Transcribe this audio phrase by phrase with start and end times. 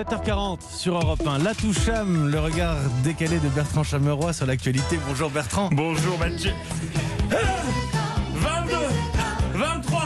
[0.00, 1.38] 7h40 sur Europe 1.
[1.40, 4.98] La Toucham, le regard décalé de Bertrand Chameroy sur l'actualité.
[5.06, 5.68] Bonjour Bertrand.
[5.72, 6.52] Bonjour Mathieu.
[7.30, 7.36] Ah
[8.34, 8.76] 22
[9.52, 10.02] 23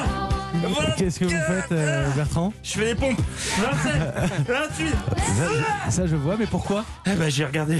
[0.96, 2.52] Qu'est-ce que vous faites euh, Bertrand?
[2.64, 3.20] Je fais des pompes
[3.58, 6.84] 27 28 ça, ça, je vois, mais pourquoi?
[7.06, 7.78] Eh ben j'ai regardé.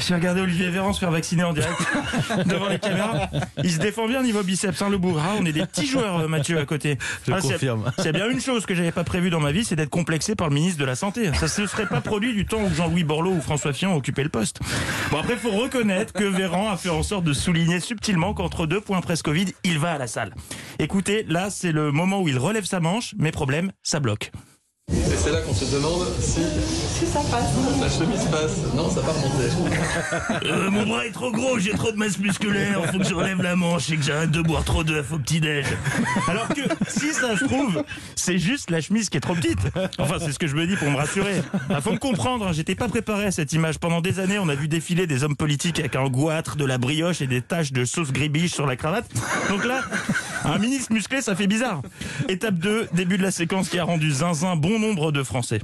[0.00, 1.76] J'ai regardé Olivier Véran se faire vacciner en direct
[2.46, 3.28] devant les caméras.
[3.62, 5.20] Il se défend bien niveau biceps, hein, le bougre.
[5.24, 6.98] Ah, on est des petits joueurs, euh, Mathieu, à côté.
[7.26, 7.92] Je Ah, c'est- confirme.
[7.98, 10.48] C'est bien une chose que j'avais pas prévue dans ma vie, c'est d'être complexé par
[10.48, 11.30] le ministre de la Santé.
[11.34, 14.28] Ça se serait pas produit du temps où Jean-Louis Borloo ou François Fillon occupaient le
[14.30, 14.60] poste.
[15.10, 18.80] Bon, après, faut reconnaître que Véran a fait en sorte de souligner subtilement qu'entre deux
[18.80, 20.32] points presse Covid, il va à la salle.
[20.78, 24.30] Écoutez, là, c'est le moment où il relève sa manche, mais problème, ça bloque.
[25.18, 27.50] Et c'est là qu'on se demande si, ça passe.
[27.80, 28.58] la chemise passe.
[28.74, 29.48] Non, ça va remonter.
[30.44, 33.42] Euh, mon bras est trop gros, j'ai trop de masse musculaire, faut que je relève
[33.42, 35.66] la manche et que j'arrête de boire trop d'œufs au petit-déj.
[36.28, 37.82] Alors que, si ça se trouve,
[38.14, 39.58] c'est juste la chemise qui est trop petite.
[39.98, 41.42] Enfin, c'est ce que je me dis pour me rassurer.
[41.70, 43.78] Ah, faut me comprendre, hein, j'étais pas préparé à cette image.
[43.78, 46.78] Pendant des années, on a vu défiler des hommes politiques avec un goitre, de la
[46.78, 49.06] brioche et des taches de sauce gribiche sur la cravate.
[49.48, 49.82] Donc là,
[50.48, 51.82] un ministre musclé, ça fait bizarre.
[52.28, 55.60] Étape 2, début de la séquence qui a rendu zinzin bon nombre de Français.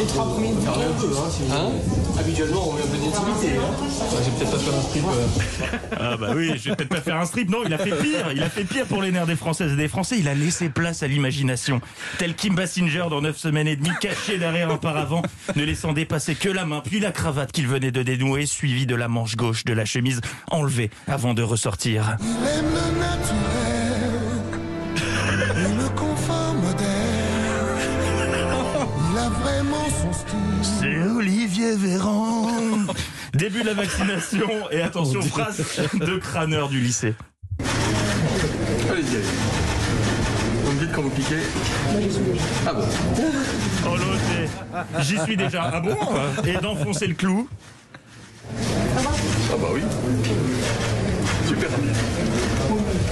[0.00, 1.70] Les un peu, hein, si hein
[2.18, 3.58] Habituellement, on met un peu d'intimité.
[3.58, 5.04] Hein Ouais, J'ai peut-être pas fait un strip.
[5.04, 5.76] euh.
[6.00, 7.50] Ah bah oui, je vais peut-être pas faire un strip.
[7.50, 8.32] Non, il a fait pire.
[8.34, 10.16] Il a fait pire pour les nerfs des Françaises et des Français.
[10.18, 11.80] Il a laissé place à l'imagination.
[12.18, 15.22] Tel Kim Basinger dans 9 semaines et demie, caché derrière un paravent,
[15.54, 18.94] ne laissant dépasser que la main, puis la cravate qu'il venait de dénouer, suivie de
[18.94, 20.20] la manche gauche de la chemise
[20.50, 22.16] enlevée avant de ressortir.
[22.22, 22.99] Il aime le
[30.62, 32.48] C'est Olivier Véran.
[33.34, 35.62] Début de la vaccination et attention, phrase
[35.94, 37.14] de crâneur du lycée.
[38.90, 39.24] Allez-y, allez.
[40.64, 41.36] Vous me dites quand vous piquez.
[42.66, 42.84] Ah bon
[43.86, 45.70] Oh l'autre, j'y suis déjà.
[45.72, 45.96] Ah bon?
[46.44, 47.48] Et d'enfoncer le clou.
[48.56, 49.82] Ah bah oui.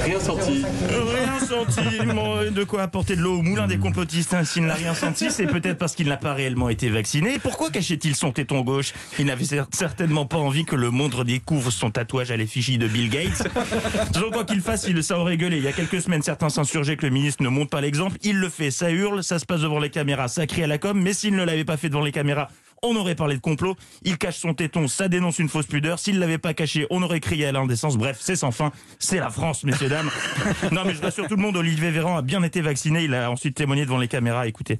[0.09, 0.65] Rien senti.
[0.89, 4.33] Rien senti, de quoi apporter de l'eau au moulin des complotistes.
[4.33, 4.43] hein.
[4.43, 7.39] S'il n'a rien senti, c'est peut-être parce qu'il n'a pas réellement été vacciné.
[7.39, 8.95] Pourquoi cachait-il son téton gauche?
[9.19, 12.89] Il n'avait cer- certainement pas envie que le monde découvre son tatouage à l'effigie de
[12.89, 13.49] Bill Gates.
[14.33, 15.59] Quoi qu'il fasse, il, ça aurait gueulé.
[15.59, 18.17] Il y a quelques semaines, certains s'insurgeaient que le ministre ne montre pas l'exemple.
[18.23, 20.79] Il le fait, ça hurle, ça se passe devant les caméras, ça crie à la
[20.79, 20.99] com.
[20.99, 22.49] Mais s'il ne l'avait pas fait devant les caméras,
[22.83, 23.77] on aurait parlé de complot.
[24.03, 25.99] Il cache son téton, ça dénonce une fausse pudeur.
[25.99, 27.97] S'il l'avait pas caché, on aurait crié à l'indécence.
[27.97, 28.72] Bref, c'est sans fin.
[28.99, 30.11] C'est la France, messieurs, dames.
[30.72, 33.05] Non, mais je rassure tout le monde, Olivier Véran a bien été vacciné.
[33.05, 34.47] Il a ensuite témoigné devant les caméras.
[34.47, 34.78] Écoutez.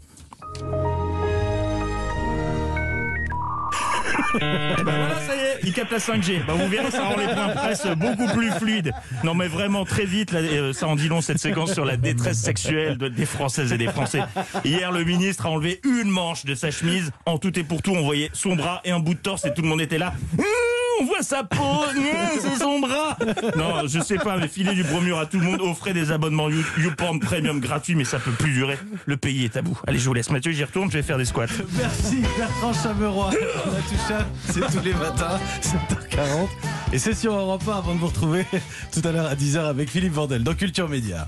[4.35, 6.45] Ben voilà, ça y est, il capte la 5G.
[6.47, 8.93] Bah vous verrez, ça rend les points presse beaucoup plus fluides.
[9.25, 11.97] Non mais vraiment très vite, là, euh, ça en dit long cette séquence sur la
[11.97, 14.23] détresse sexuelle de- des Françaises et des Français.
[14.65, 17.11] Hier, le ministre a enlevé une manche de sa chemise.
[17.27, 19.55] En tout et pour tout, on voyait son bras et un bout de torse et
[19.55, 20.13] tout le monde était là.
[20.37, 20.43] Mmh,
[21.01, 21.57] on voit sa peau,
[21.95, 22.38] mmh.
[23.57, 26.49] Non, je sais pas, mais filer du bromure à tout le monde, offrez des abonnements
[26.49, 28.79] You- YouPorn Premium gratuits, mais ça peut plus durer.
[29.07, 29.79] Le pays est à bout.
[29.87, 30.31] Allez, je vous laisse.
[30.31, 31.47] Mathieu, j'y retourne, je vais faire des squats.
[31.79, 33.31] Merci Bertrand Chameroy.
[33.33, 36.49] La Toucham, c'est tous les matins, 7h40.
[36.93, 38.45] Et c'est sur Europe 1 avant de vous retrouver
[38.93, 41.27] tout à l'heure à 10h avec Philippe Vandel dans Culture Média.